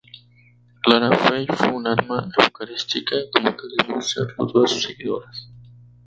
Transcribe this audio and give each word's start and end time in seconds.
Clara 0.81 1.15
Fey 1.15 1.45
fue 1.45 1.69
una 1.69 1.93
alma 1.93 2.27
Eucarística, 2.43 3.15
como 3.31 3.55
queremos 3.55 4.09
serlo 4.09 4.47
todas 4.47 4.71
sus 4.71 4.81
seguidoras. 4.85 5.47